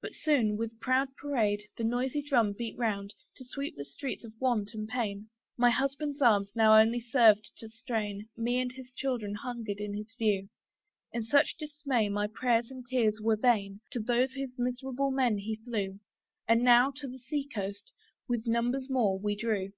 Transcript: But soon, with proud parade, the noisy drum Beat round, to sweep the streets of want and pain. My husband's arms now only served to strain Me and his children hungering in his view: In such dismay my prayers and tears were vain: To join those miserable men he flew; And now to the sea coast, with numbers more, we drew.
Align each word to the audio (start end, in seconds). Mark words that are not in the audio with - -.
But 0.00 0.14
soon, 0.14 0.56
with 0.56 0.80
proud 0.80 1.14
parade, 1.14 1.62
the 1.76 1.84
noisy 1.84 2.22
drum 2.22 2.54
Beat 2.54 2.74
round, 2.78 3.12
to 3.36 3.44
sweep 3.44 3.76
the 3.76 3.84
streets 3.84 4.24
of 4.24 4.32
want 4.40 4.72
and 4.72 4.88
pain. 4.88 5.28
My 5.58 5.68
husband's 5.68 6.22
arms 6.22 6.52
now 6.56 6.74
only 6.80 7.00
served 7.00 7.50
to 7.58 7.68
strain 7.68 8.26
Me 8.34 8.58
and 8.60 8.72
his 8.72 8.90
children 8.92 9.34
hungering 9.34 9.76
in 9.80 9.92
his 9.94 10.14
view: 10.14 10.48
In 11.12 11.22
such 11.24 11.58
dismay 11.58 12.08
my 12.08 12.26
prayers 12.28 12.70
and 12.70 12.86
tears 12.86 13.20
were 13.20 13.36
vain: 13.36 13.82
To 13.90 14.00
join 14.00 14.20
those 14.20 14.38
miserable 14.58 15.10
men 15.10 15.36
he 15.36 15.56
flew; 15.56 16.00
And 16.48 16.62
now 16.64 16.90
to 16.92 17.06
the 17.06 17.18
sea 17.18 17.46
coast, 17.46 17.92
with 18.26 18.46
numbers 18.46 18.88
more, 18.88 19.18
we 19.18 19.36
drew. 19.36 19.72